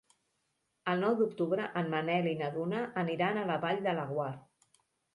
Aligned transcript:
El 0.93 1.03
nou 1.03 1.17
d'octubre 1.19 1.69
en 1.83 1.93
Manel 1.97 2.31
i 2.33 2.35
na 2.41 2.49
Duna 2.57 2.83
aniran 3.05 3.41
a 3.41 3.47
la 3.55 3.63
Vall 3.67 3.89
de 3.89 3.99
Laguar. 4.03 4.31